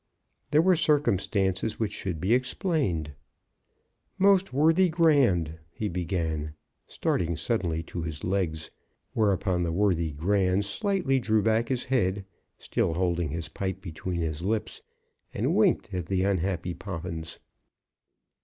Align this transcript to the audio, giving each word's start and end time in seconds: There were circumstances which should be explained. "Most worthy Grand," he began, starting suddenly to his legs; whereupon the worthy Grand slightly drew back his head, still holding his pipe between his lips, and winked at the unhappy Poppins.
There 0.49 0.63
were 0.63 0.75
circumstances 0.75 1.79
which 1.79 1.91
should 1.91 2.19
be 2.19 2.33
explained. 2.33 3.13
"Most 4.17 4.51
worthy 4.51 4.89
Grand," 4.89 5.59
he 5.79 5.89
began, 5.89 6.55
starting 6.87 7.35
suddenly 7.35 7.83
to 7.83 8.01
his 8.01 8.23
legs; 8.23 8.71
whereupon 9.13 9.61
the 9.61 9.71
worthy 9.71 10.11
Grand 10.11 10.65
slightly 10.65 11.19
drew 11.19 11.43
back 11.43 11.69
his 11.69 11.83
head, 11.83 12.25
still 12.57 12.95
holding 12.95 13.29
his 13.29 13.47
pipe 13.49 13.79
between 13.79 14.21
his 14.21 14.41
lips, 14.41 14.81
and 15.35 15.53
winked 15.53 15.93
at 15.93 16.07
the 16.07 16.23
unhappy 16.23 16.73
Poppins. 16.73 17.37